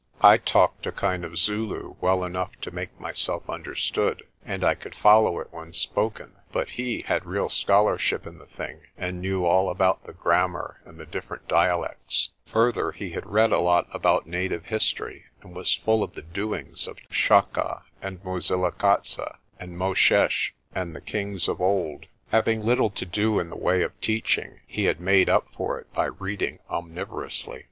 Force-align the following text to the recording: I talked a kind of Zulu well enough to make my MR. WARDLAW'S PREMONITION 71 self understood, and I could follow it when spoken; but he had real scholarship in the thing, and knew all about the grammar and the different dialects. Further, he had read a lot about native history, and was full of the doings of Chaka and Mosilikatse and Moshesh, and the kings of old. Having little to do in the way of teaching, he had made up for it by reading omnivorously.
I 0.21 0.37
talked 0.37 0.87
a 0.87 0.91
kind 0.91 1.23
of 1.23 1.37
Zulu 1.37 1.93
well 2.01 2.23
enough 2.23 2.59
to 2.61 2.71
make 2.71 2.89
my 2.99 3.11
MR. 3.11 3.27
WARDLAW'S 3.27 3.27
PREMONITION 3.27 3.93
71 3.93 4.05
self 4.09 4.09
understood, 4.09 4.23
and 4.43 4.63
I 4.63 4.73
could 4.73 4.95
follow 4.95 5.39
it 5.39 5.53
when 5.53 5.73
spoken; 5.73 6.31
but 6.51 6.69
he 6.69 7.01
had 7.01 7.27
real 7.27 7.49
scholarship 7.49 8.25
in 8.25 8.39
the 8.39 8.47
thing, 8.47 8.81
and 8.97 9.21
knew 9.21 9.45
all 9.45 9.69
about 9.69 10.03
the 10.07 10.13
grammar 10.13 10.81
and 10.85 10.97
the 10.99 11.05
different 11.05 11.47
dialects. 11.47 12.31
Further, 12.47 12.93
he 12.93 13.11
had 13.11 13.29
read 13.31 13.51
a 13.51 13.59
lot 13.59 13.87
about 13.91 14.25
native 14.25 14.65
history, 14.65 15.25
and 15.43 15.55
was 15.55 15.75
full 15.75 16.01
of 16.01 16.15
the 16.15 16.23
doings 16.23 16.87
of 16.87 16.97
Chaka 17.11 17.83
and 18.01 18.23
Mosilikatse 18.23 19.19
and 19.59 19.77
Moshesh, 19.77 20.51
and 20.73 20.95
the 20.95 21.01
kings 21.01 21.47
of 21.47 21.61
old. 21.61 22.07
Having 22.31 22.63
little 22.65 22.89
to 22.89 23.05
do 23.05 23.39
in 23.39 23.51
the 23.51 23.55
way 23.55 23.83
of 23.83 24.01
teaching, 24.01 24.61
he 24.65 24.85
had 24.85 24.99
made 24.99 25.29
up 25.29 25.45
for 25.55 25.77
it 25.79 25.93
by 25.93 26.05
reading 26.05 26.57
omnivorously. 26.71 27.59